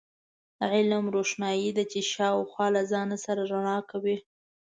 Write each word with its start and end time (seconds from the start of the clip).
علم، 0.73 1.05
روښنایي 1.15 1.69
ده 1.77 1.83
چې 1.91 1.99
شاوخوا 2.13 2.67
له 2.75 2.81
ځان 2.91 3.09
سره 3.25 3.41
رڼا 3.51 3.77
کوي. 3.91 4.17